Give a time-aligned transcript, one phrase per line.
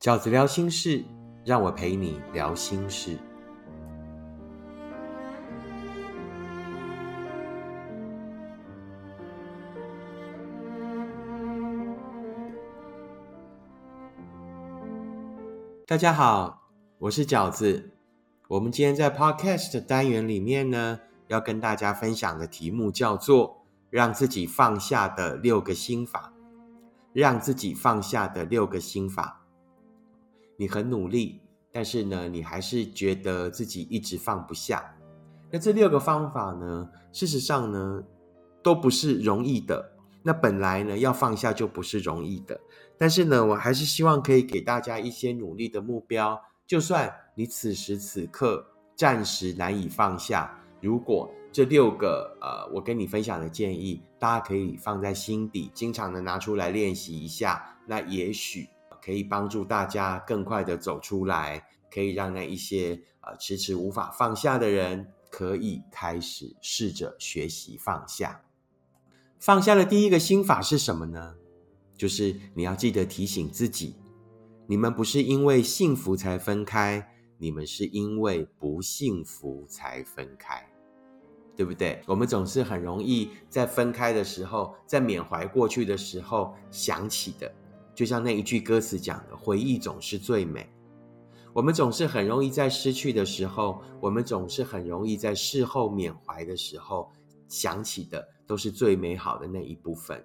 [0.00, 1.04] 饺子聊心事，
[1.44, 3.18] 让我陪你聊心事。
[15.86, 17.90] 大家好，我是饺子。
[18.48, 26.32] 我们今天在 Podcast 的单元里面呢，要跟大家分享的题目叫做“让自己放下的六个心法”。
[27.12, 29.39] 让自己放下的六个心法。
[30.60, 31.40] 你很努力，
[31.72, 34.94] 但是呢，你还是觉得自己一直放不下。
[35.50, 38.04] 那这六个方法呢，事实上呢，
[38.62, 39.92] 都不是容易的。
[40.22, 42.60] 那本来呢，要放下就不是容易的。
[42.98, 46.38] 但是呢，我还是希望可以给大家一些努力的目标。
[46.66, 57.78] 就算你此时此刻暂时难以放下，如果这六个呃，我跟你分享的建议，大家可以放在心底，经常的拿出来练习一下。
[57.86, 58.68] 那也许
[59.02, 68.42] 可以帮助大家更快的走出来，可以让那一些呃迟迟无法放下的人，可以开始试着学习放下。
[69.38, 71.34] 放下的第一个心法是什么呢？
[71.96, 73.96] 就是你要记得提醒自己，
[74.66, 80.66] 你们不是因为幸福才分开，你们是因为不幸福才分开。
[81.56, 82.00] 对不对？
[82.06, 87.52] 我们总是很容易在分开的时候，在缅怀过去的时候想起的，
[88.00, 90.66] 就像那一句歌词讲的：“回忆总是最美。”
[91.52, 97.12] 我们总是很容易在失去的时候，我们总是很容易在事后缅怀的时候
[97.46, 100.24] 想起的，都是最美好的那一部分。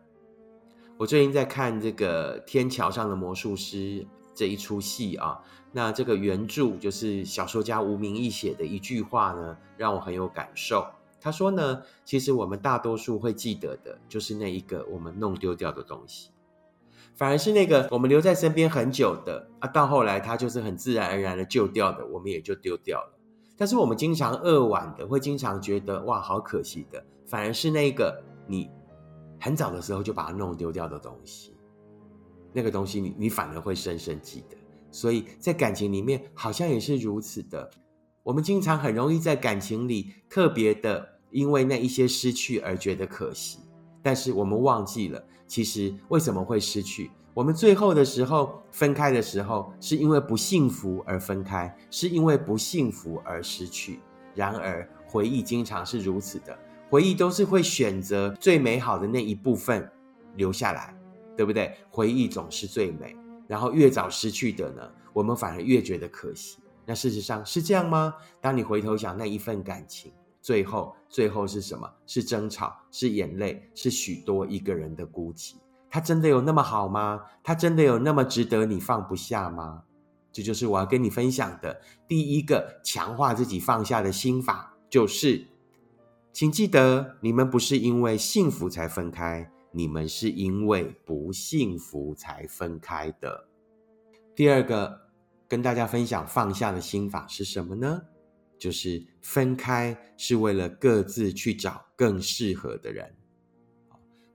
[0.97, 3.75] 我最近在看这个《天桥上的魔术师》
[4.33, 5.37] 这一出戏啊，
[5.73, 10.87] 那这个原著就是小说家吴明义写的一句话呢，让我很有感受。
[11.19, 16.29] 他说呢，其实我们大多数会记得的，就是那一个我们弄丢掉的东西，
[17.15, 23.19] 反而是那个我们留在身边很久的啊，到后来它就是很自然而然的旧掉的，我们也就丢掉了。
[23.57, 28.69] 但是我们经常扼腕的，会经常觉得哇，好可惜的，反而是那个你
[29.39, 31.55] 很早的时候就把它弄丢掉的东西，
[32.53, 34.57] 那个东西你你反而会深深记得。
[34.91, 37.69] 所以在感情里面，好像也是如此的。
[38.23, 41.15] 我们经常很容易在感情里特别的。
[41.31, 43.59] 因为那一些失去而觉得可惜，
[44.01, 45.21] 但是我们忘记了，
[45.55, 47.09] 其实为什么会失去？
[47.33, 54.01] 我们最后的时候分开的时候，是因为不幸福而分开，是因为不幸福而失去。
[54.33, 59.89] 然而回忆经常是如此的，回忆都是会选择最美好的那一部分
[60.35, 60.93] 留下来，
[61.37, 61.73] 对不对？
[61.89, 63.15] 回忆总是最美，
[63.47, 64.81] 然后越早失去的呢，
[65.13, 66.57] 我们反而越觉得可惜。
[66.85, 68.13] 那事实上是这样吗？
[68.41, 70.11] 当你回头想那一份感情。
[70.45, 71.91] 最后，最后是什么？
[72.05, 75.55] 是争吵，是眼泪，是许多一个人的孤寂。
[75.89, 77.19] 他真的有那么好吗？
[77.43, 79.81] 他真的有那么值得你放不下吗？
[80.31, 85.47] 这就是我要跟你分享的第一个强化自己放下的心法，就是，
[86.31, 93.47] 请记得，你们不是因为幸福才分开，你们是因为不幸福才分开的。
[94.35, 95.09] 第二个
[95.47, 98.03] 跟大家分享放下的心法是什么呢？
[98.57, 103.15] 就是分开是为了各自去找更适合的人，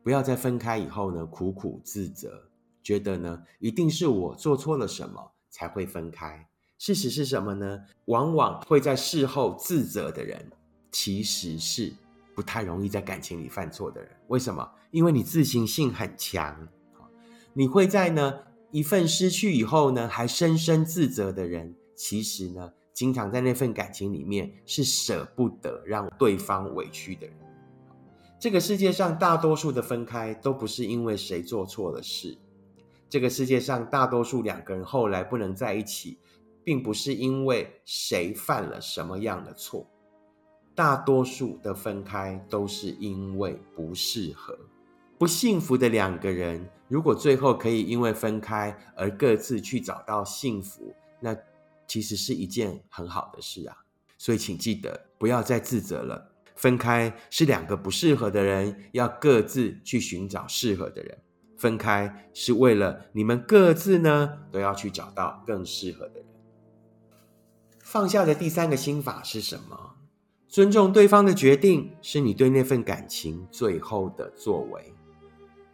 [0.03, 2.51] 不要在分开以后呢苦苦自责，
[2.83, 6.47] 觉得呢一定是我做错了什么才会分开。
[6.79, 7.79] 事实是什么呢？
[8.07, 10.51] 往往会在事后自责的人，
[10.91, 11.93] 其实是
[12.35, 14.11] 不太容易在感情里犯错的人。
[14.29, 14.71] 为什么？
[14.91, 16.69] 因为你自信性很强，
[17.53, 22.73] 你会在呢一份失去以后呢还深深自责的人，其实呢。
[22.93, 27.37] 经常在那份感情里面是舍不得让对方委屈的人。
[28.39, 32.37] 这个世界上大多数的分开都不是因为谁做错了事，
[33.09, 36.19] 这个世界上大多数两个人后来不能在一起，
[36.65, 39.87] 并不是因为谁犯了什么样的错，
[40.75, 44.59] 大多数的分开都是因为不适合。
[45.19, 51.37] 不幸福的两个人，如果最后可以因为分开而各自去找到幸福，那。
[51.91, 53.77] 其实是一件很好的事啊，
[54.17, 56.31] 所以请记得不要再自责了。
[56.55, 61.19] 分开是两个不适合的人要各自去寻找适合的人，
[61.57, 66.27] 分开是为了你们各自呢都要去找到更适合的人。
[67.81, 69.97] 放下的第三个心法是什么？
[70.47, 74.95] 尊重对方的决定，是你对那份感情最后的作为。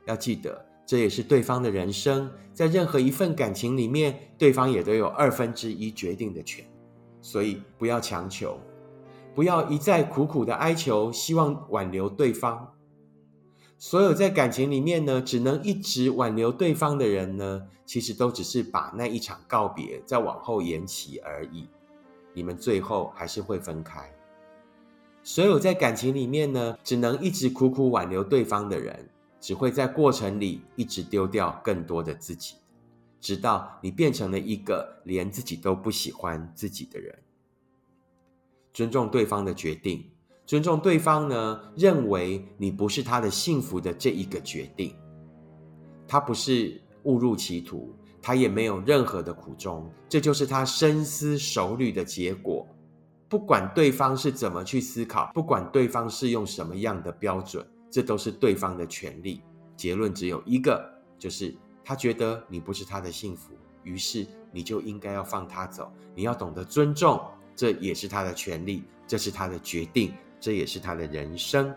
[0.06, 0.64] 要记得。
[0.86, 6.64] 这也是对方的人生，在任何一份感情里面，对方也都有二分之一决定的权，
[7.20, 8.60] 所以不要强求，
[9.34, 12.72] 不要一再苦苦的哀求，希望挽留对方。
[13.76, 21.68] 所有在感情里面呢，只能一直挽留对方的人呢，其实都只是把那一场告别再往后延期而已。
[22.32, 24.10] 你们最后还是会分开。
[25.22, 29.10] 所有在感情里面呢，只能一直苦苦挽留对方的人，
[29.46, 32.56] 只会在过程里一直丢掉更多的自己，
[33.20, 37.16] 直到你变成了一个连自己都不喜欢自己的人。
[38.72, 40.04] 尊重对方的决定。
[40.46, 44.96] 尊重对方呢，认为你不是他的幸福的这一个决定，
[46.08, 52.66] 他不是误入歧途，他也没有任何的苦衷，这就是他深思熟虑的结果。
[53.28, 57.64] 不管对方是怎么去思考，不管对方是用什么样的标准，
[57.96, 59.40] 这都是对方的权利。
[59.74, 60.86] 结论只有一个，
[61.18, 63.54] 就是他觉得你不是他的幸福，
[63.84, 65.90] 于是你就应该要放他走。
[66.14, 67.18] 你要懂得尊重，
[67.54, 70.12] 这也是他的权利，这是他的决定。
[70.38, 71.74] 这也是他的人生。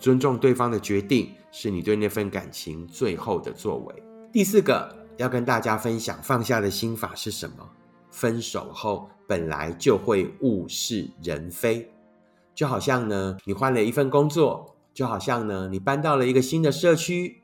[0.00, 4.02] 尊重对方的决定，是你对那份感情最后的作为。
[4.32, 7.70] 第四个要跟大家分享放下的心法是什么？
[8.10, 11.88] 分手后本来就会物是人非，
[12.52, 17.42] 就好像呢，你换了一份工作，就好像呢，你搬到了一个新的社区，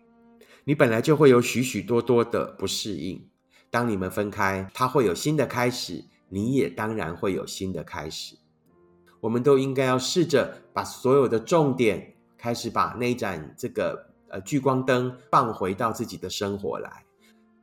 [0.65, 3.27] 你本来就会有许许多多的不适应。
[3.71, 8.37] 当你们分开，他会有新的开始，你也当然会有新的开始。
[9.21, 17.05] 我们都应该要试着把所有的重点开始把那盏这个呃聚光灯放回到自己的生活来，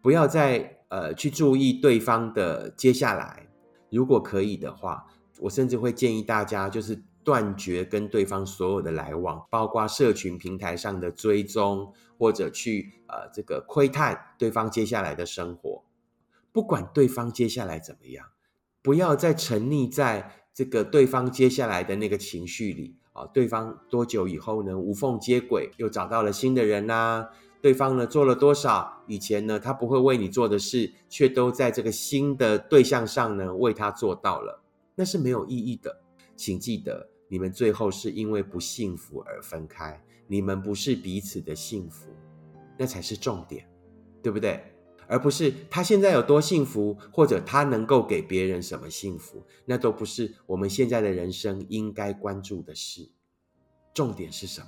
[0.02, 3.48] 不要再呃去注意对方的接下来。
[3.90, 5.06] 如果可以的话，
[5.40, 15.84] 我甚至会建议大家就是断绝跟对方所有的来往，包括社群平台上的追踪，或者去呃这个窥探对方接下来的生活。
[16.54, 18.28] 不管对方接下来怎么样，
[18.82, 20.44] 不要再沉溺在。
[20.56, 27.28] 这个对方接下来的那个情绪里啊，对方多久以后呢无缝接轨，又找到了新的人呐？
[27.62, 34.64] 对方呢做了多少以前呢他不会为你做的事，却都在这个新的对象上呢为他做到了，
[34.96, 36.00] 那是没有意义的。
[36.38, 42.10] 请记得，你们最后是因为不幸福而分开，你们不是彼此的幸福，
[42.78, 43.68] 那才是重点，
[44.22, 44.64] 对不对？
[45.08, 53.08] 而不是他现在有多幸福，或者他能够给别人什么幸福，那都不是我们现在的人生应该关注的事。
[53.94, 54.68] 重点是什么？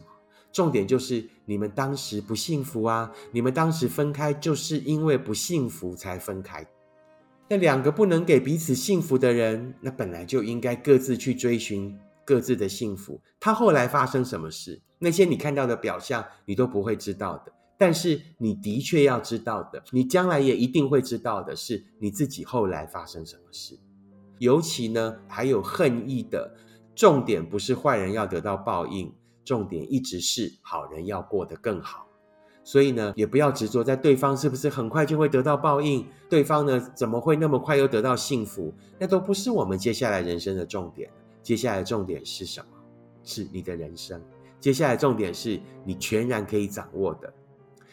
[0.52, 3.12] 重点就是你们当时不幸福啊！
[3.32, 6.66] 你们当时分开就是因为不幸福才分开。
[7.50, 13.22] 那两个不能给彼此幸福的人，那本来就应该各自去追寻各自的幸福。
[13.40, 17.54] 他后来发生什么事，那些你看到的表象，你都不会知道的。
[17.78, 23.80] 但是你的确要知道的，你将来也一定会知道的是你自己后来发生什么事。
[24.40, 26.54] 尤其呢，还有恨意的
[26.94, 29.14] 重点不是坏人要得到报应，
[29.46, 32.08] 重点一直是好人要过得更好。
[32.64, 38.74] 所以呢，也不要执着在对方是不是很快就会得到报应，对方呢怎么会那么快又得到幸福？
[39.00, 41.10] 那都不是我们接下来人生的重点。
[41.48, 42.68] 接下来重点是什么？
[43.24, 44.22] 是你的人生。
[44.60, 47.34] 接下来重点是你全然可以掌握的。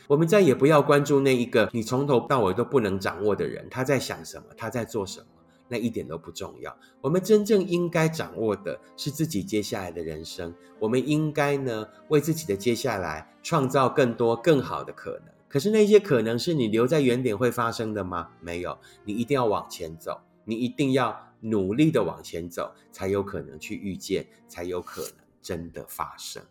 [0.08, 5.26] 我们再也不要关注那一个你从头到尾都不能掌握的人，他在想什么，他在做什么，
[5.68, 6.76] 那一点都不重要。
[7.00, 10.52] 我们真正应该掌握的是自己接下来的人生。
[10.80, 15.32] 我们应该呢，为自己的接下来创造更多更好的可能。
[15.48, 18.30] 可是那些可能是你留在原点会发生的吗？
[18.40, 26.42] 没有，你一定要往前走，你一定要努力的往前走，才有可能去遇见，才有可能真的发生。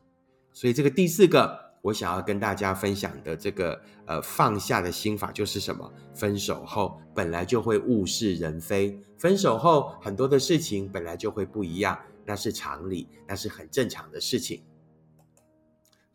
[0.52, 1.74] 所以这个第四个。
[1.84, 5.92] 我想要跟大家分享的这个呃放下的心法就是什么？
[6.16, 14.64] 分手后本来就会物是人非，分手后很多的事情本来就会不一样，那是常理，那是很正常的事情。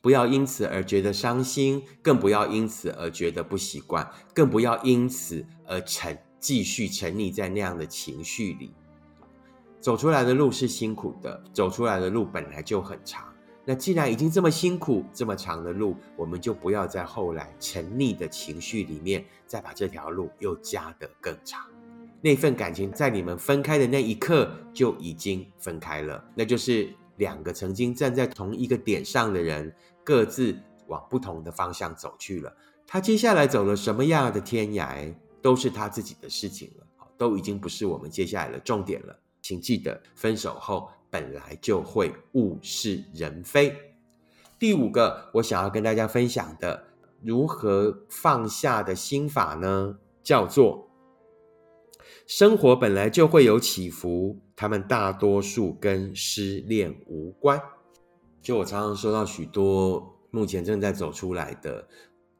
[0.01, 8.73] 不要因此而觉得伤心，更不要因此而觉得不习惯，更不要因此而沉继续沉溺在那样的情绪里。
[9.81, 13.33] 走出来的路是辛苦的，走出来的路本来就很长。
[13.65, 21.67] 那既然已经这么辛苦，这么长的路，我们就不要在后来沉溺的情绪里面，再把这条路又加得更长。
[22.21, 32.57] 那份感情在你们分开的那一刻就已经分开了，那就是两个曾经站在同一个点上的人，各自往不同的方向走去了。
[32.87, 39.19] 他接下来走了什么样的天涯，都是他自己的事情了，都已经不是我们接下来的重点了。
[39.41, 40.91] 请记得，分手后。
[41.11, 43.75] 本来就会物是人非。
[44.59, 46.85] 第五个，我想要跟大家分享的
[47.23, 49.99] 如何放下的心法呢？
[50.23, 50.91] 叫做
[52.27, 57.59] 生活本来就会有起伏，他们大多数跟失恋无关。
[58.43, 61.89] 就我常常收到许多目前正在走出来的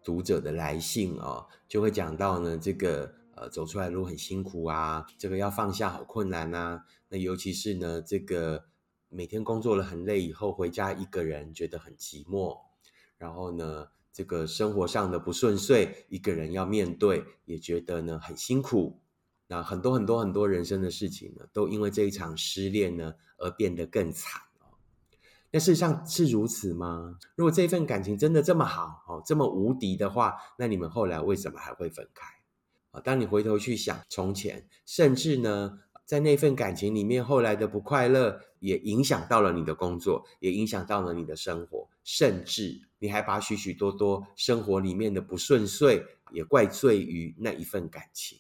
[0.09, 6.83] 读者的来信哦，就会讲到呢，这个呃走出来路很辛苦啊，这个要放下好困难呐。
[7.11, 8.65] 那尤其是呢，这个
[9.11, 12.59] 每天工作了很累以后，回家一个人觉得很寂寞，
[13.19, 18.99] 然后呢，这个生活上的不顺遂，一个人要面对，也觉得呢很辛苦。
[19.47, 24.41] 那很多很多很多人生的事情呢，都因为这一场失恋呢而变得更惨
[25.51, 27.19] 那事实上是如此吗？
[27.35, 32.27] 如果这份感情真的这么好哦，这么无敌的话，那你们后来为什么还会分开
[32.91, 33.01] 啊？
[33.01, 48.39] 当你回头去想从前，甚至呢，在那份感情里面，后来的不快乐也影响到了你的工作，也影响到了你的生活，甚至你还把许许多多生活里面的不顺遂也怪罪于那一份感情。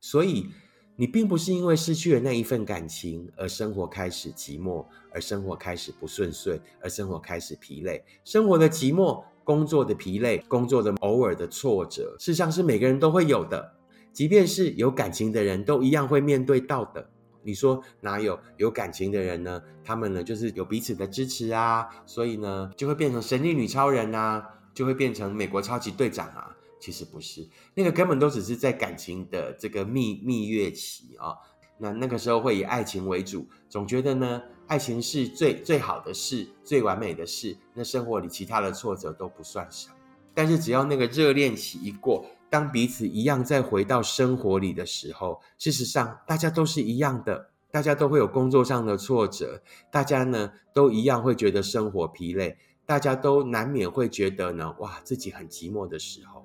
[0.00, 0.50] 所以，
[0.94, 8.04] 你并不是因为失去了那一份感情而生活开始寂寞，而生活开始不顺遂，而生活开始疲累。
[8.24, 13.74] 生活的寂寞、工作的疲累、工作的偶尔的挫折，事实上是每个人都会有的。
[14.12, 17.08] 即便是有感情的人，都一样会面对到的。
[17.42, 19.60] 你说哪有有感情的人呢？
[19.82, 26.54] 他们呢，就是有彼此的支持啊，所以呢，就会变成神力女超人啊，就会变成美国超级队长啊。
[26.82, 31.32] 其实不是，那个根本都只是在感情的这个蜜蜜月期啊。
[31.78, 37.56] 那那个时候会以爱情为主，总觉得呢，爱情是最最好的事，最完美的事。
[37.72, 39.94] 那生活里其他的挫折都不算什么。
[40.34, 56.44] 但是只要那个热恋期一过，当彼此一样再回到生活里的时候，事实上大家都是一样的，大家都会有工作上的挫折，大家呢都一样会觉得生活疲累，大家都难免会觉得呢，哇，自己很寂寞的时候。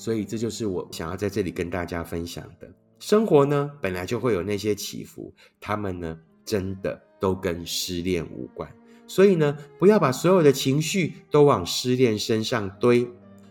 [0.00, 2.66] 所以这就是我想要在这里跟大家分享的。
[2.98, 5.30] 生活呢，本来就会有那些起伏，
[5.60, 8.66] 他们呢，真的都跟失恋无关。
[9.06, 13.06] 所以呢，不要把所有的情绪都往失恋身上堆。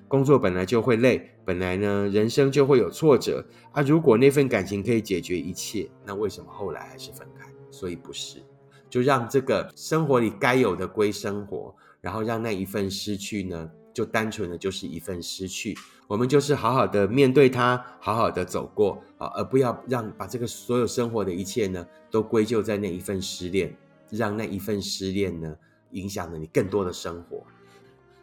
[0.07, 3.83] 工作本来就会累，本来呢，人生就会有挫折啊。
[3.83, 7.47] 如果那份感情可以解决一切，那为什么后来还是分开？
[7.69, 8.41] 所以不是，
[8.89, 13.69] 就让这个生活里该有的归生活，然后让那一份失去呢？
[13.99, 15.77] 就单纯的就是一份失去，
[16.07, 23.75] 我们就是好好的面对它，好好的走过啊，而不要让把这个所有生活的一切呢，都归咎在那一份失恋，
[24.09, 25.53] 让那一份失恋呢，
[25.91, 27.43] 影响了你更多的生活。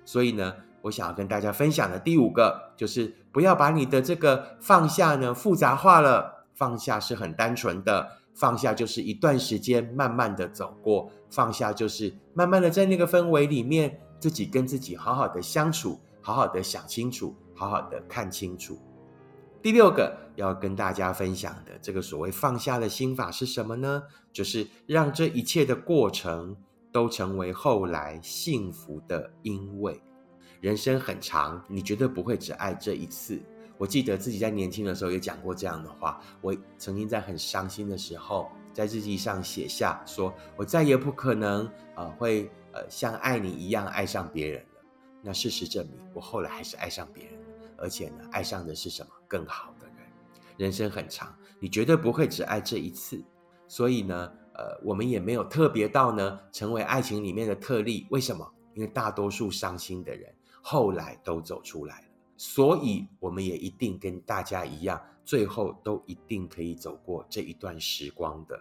[0.06, 6.46] 所以呢，我想要跟大家分享的第五个，就是不要把你的这个放下呢复杂化了。
[6.54, 14.00] 放下是很单纯的，放下就是一段时间慢慢的走过，放下就是慢慢的在那个氛围里面。
[14.18, 18.78] 自己跟自己好好的相处，好好的想清楚，好好的看清楚。
[19.62, 24.02] 第六个要跟大家分享的这个所谓放下的心法是什么呢？
[24.32, 26.56] 就是让这一切的过程
[26.92, 30.00] 都成为后来幸福的因为。
[30.60, 33.40] 人生很长，你绝对不会只爱这一次。
[33.76, 36.20] 我记得自己在年轻的时候也讲过这样的话。
[36.40, 42.50] 我曾经在很伤心的时候，在日记上写下，说我再也不可能呃会。
[42.72, 44.82] 呃，像爱你一样爱上别人了。
[45.22, 47.46] 那事实证明，我后来还是爱上别人了，
[47.78, 49.08] 而且呢，爱上的是什么？
[49.26, 49.96] 更好的人。
[50.58, 53.24] 人生很长，你绝对不会只爱这一次。
[53.66, 58.06] 所以呢，呃，我们也没有特别到呢，成为爱情里面的特例。
[58.10, 58.46] 为什么？
[58.74, 60.30] 因为大多数伤心的人
[60.60, 62.06] 后来都走出来了，
[62.36, 68.58] 所以我们也一定跟大家一样，最后都一定可以走过这一段时光的。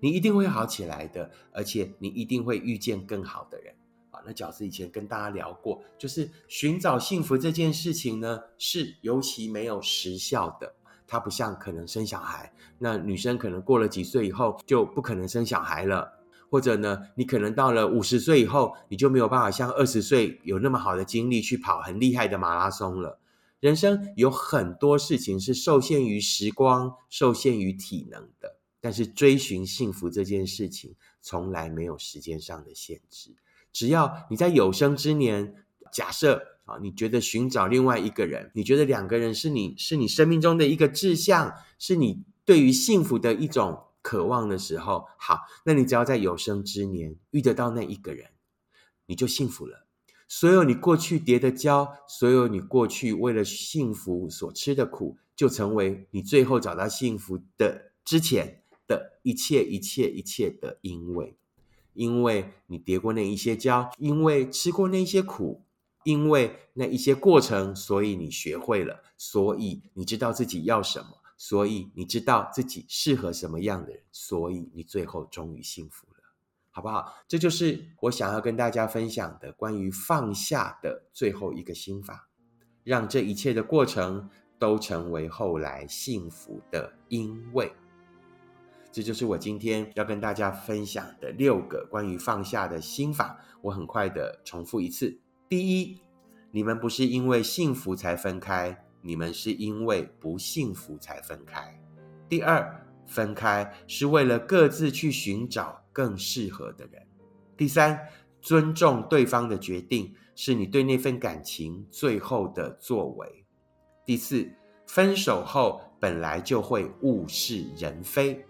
[0.00, 3.72] 你一定会好起来的，而且你一定会遇见更好的人
[4.10, 4.20] 啊！
[4.26, 10.74] 那饺子以前跟大家聊过，就是寻找幸福这件事情呢，是尤其没有时效的。
[11.06, 16.10] 它不像可能生小孩，那女生可能过了几岁以后就不可能生小孩了，
[16.50, 23.18] 或者呢，你可能到了五十岁以后，你就没有办法像二十岁有那么好的精力去跑很厉害的马拉松了。
[23.64, 28.58] 人生有很多事情是受限于时光、受限于体能的。
[28.78, 33.34] 但是追寻幸福这件事情从来没有时间上的限制，
[33.72, 48.32] 只要你在有生之年，假设啊，你觉得寻找另外一个人，你觉得两个人是你是你生命中的一个志向，是你对于幸福的一种渴望的时候，好，那你只要在有生之年遇得到那一个人，
[49.06, 49.83] 你就幸福了。
[50.36, 58.62] 所有你过去叠的跤，所有你过去为了幸福所吃的苦，就成为你最后找到幸福的之前。
[58.88, 61.36] 的一切一切一切的因为，
[61.92, 65.62] 因为你跌过那一些跤，因为吃过那些苦，
[66.02, 76.13] 因为那一些过程，所以你学会了，所以你知道自己要什么，所以你知道自己适合什么样的人，所以你最后终于幸福了。
[76.76, 77.14] 好不好？
[77.28, 82.28] 这就是我想要跟大家分享的关于放下的最后一个心法，
[82.82, 84.28] 让这一切的过程
[84.58, 87.72] 都成为后来幸福的因为。
[88.90, 93.38] 这就是我今天要跟大家分享的六个关于放下的心法。
[93.62, 95.16] 我很快的重复一次：
[95.48, 96.00] 第一，
[96.50, 101.78] 你们不是因为幸福才分开，你们是因为不幸福才分开；
[102.28, 107.00] 第二，分开是为了各自去寻找更适合的人；
[107.56, 107.98] 第三，
[108.42, 113.26] 尊重对方的决定是你对那份感情最后的作为；
[114.04, 114.50] 第四，
[114.86, 118.44] 分手后本来就会物是人非。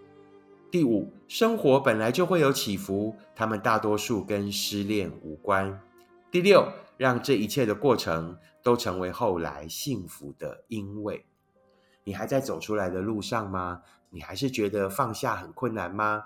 [0.71, 5.79] 第五，生活本来就会有起伏，他们大多数跟失恋无关。
[6.29, 11.25] 第六，让这一切的过程都成为后来幸福的因为。
[12.03, 13.83] 你还在走出来的路上吗？
[14.09, 16.23] 你还是觉得放下很困难吗？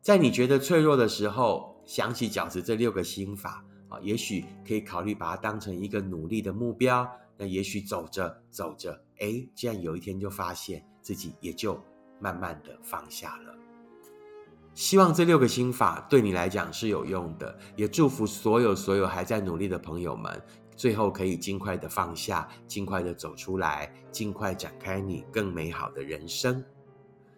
[0.00, 7.08] 在你觉得脆弱的时候，想起饺子这六个心法啊，也许可以考虑把它当成一个努力的目标。
[7.36, 11.80] 那也许走着走着，哎，这样有一天就发现自己也就
[12.18, 13.54] 慢慢的放下了。
[14.74, 20.40] 希望这六个心法对你来讲是有用的，也祝福所有所有还在努力的朋友们，
[20.74, 26.64] 最后可以尽快的放下，尽快的走出来，尽快展开你更美好的人生。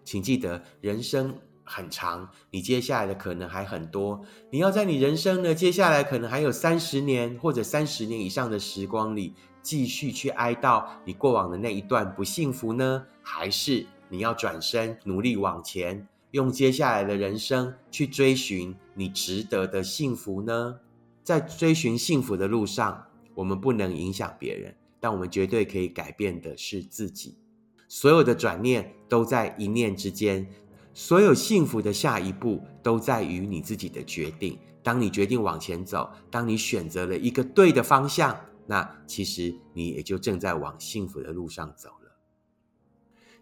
[0.02, 1.34] 请记得，人生
[1.72, 4.20] 很长，你接下来的可能还很多。
[4.50, 13.06] 你要在你人生呢，接下来可能还有三十年或者三十年以上的时光里，继续去哀悼你过往的那一段不幸福呢？
[13.22, 16.08] 还是你要转身努力往前？
[16.32, 20.80] 用接下来的人生去追寻你值得的幸福呢？
[21.22, 27.36] 在追寻幸福的路上，我们不能影响别人，但我们绝对可以改变的是自己。
[27.88, 30.46] 所有的转念都在一念之间，
[30.92, 34.58] 所有幸福的下一步都在于你自己的决定。
[34.82, 42.16] 当你决定往前走，当你选择了一个对的方向，那其实你也就正在往幸福的路上走了。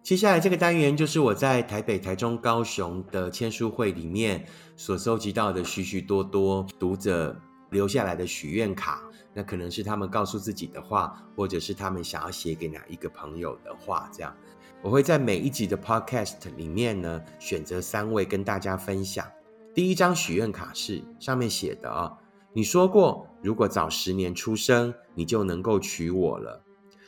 [0.03, 7.39] 接下来这个单元就是我在台北、台中、高雄的签书会里面所收集到的许许多多读者
[7.71, 9.03] 留下来的许愿卡。
[9.35, 14.11] 那可能是他们告诉自己的话，或者是他们想要写给哪一个朋友的话。
[14.13, 14.35] 这样，
[14.81, 19.27] 我会在每一集的 Podcast 里面呢，选择三位跟大家分享。
[19.75, 22.17] 第一张许愿卡是上面写的啊，
[22.53, 26.63] 你说过如果早十年出生，你就能够娶我了。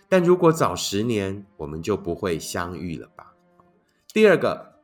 [0.09, 3.35] 但如果早十年，我们就不会相遇了吧？
[4.13, 4.81] 第二个，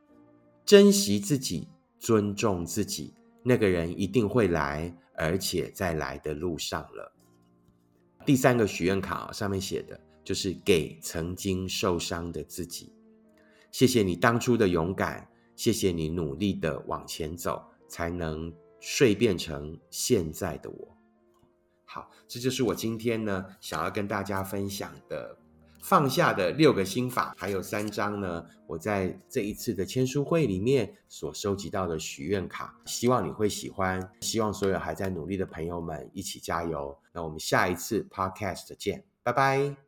[0.65, 1.67] 珍惜自己，
[1.99, 7.11] 尊重自己，那个人一定会来，而且在来的路上了。
[8.25, 12.91] 第三个许愿卡上面写的就是给曾经受伤的自己，
[13.71, 20.97] 谢谢你当初的勇敢，谢谢你努力的往前走，才能蜕变成现在的我。
[21.85, 25.37] 好，这就是我今天呢想要跟大家分享的
[25.81, 36.99] 放下的六个心法，还有三张呢我在这一次的签书会里面所收集到的许愿卡，希望你会喜欢，希望所有还在努力的朋友们一起加油。
[37.13, 39.86] 那我们下一次 podcast 见，拜拜。